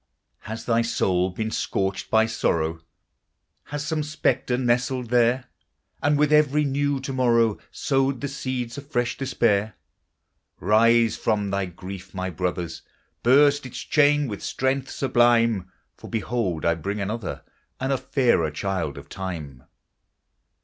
Has 0.39 0.65
thy 0.65 0.81
soul 0.81 1.29
been 1.29 1.51
scorched 1.51 2.09
by 2.09 2.25
sorrow, 2.25 2.81
Has 3.65 3.85
some 3.85 4.01
spectre 4.01 4.57
nestled 4.57 5.11
there? 5.11 5.45
And 6.01 6.17
with 6.17 6.33
every 6.33 6.63
new 6.65 6.99
to 7.01 7.13
morrow, 7.13 7.59
Sowed 7.69 8.19
the 8.19 8.27
seeds 8.27 8.79
of 8.79 8.89
fresh 8.89 9.15
despair? 9.15 9.75
Rise 10.59 11.17
from 11.17 11.51
thy 11.51 11.67
grief, 11.67 12.15
my 12.15 12.31
brothers! 12.31 12.81
Burst 13.21 13.63
its 13.67 13.77
chain 13.77 14.27
with 14.27 14.41
strength 14.41 14.89
sublime, 14.89 15.71
For 15.97 16.09
behold! 16.09 16.65
I 16.65 16.73
bring 16.73 16.99
another, 16.99 17.43
And 17.79 17.93
a 17.93 17.97
fairer 17.99 18.49
child 18.49 18.97
of 18.97 19.07
time. 19.07 19.65